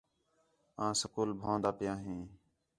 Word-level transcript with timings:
آں 0.83 0.91
سکول 1.01 1.29
بھن٘ؤان٘دا 1.39 1.71
پیاں 1.77 1.97
ہیں 2.05 2.21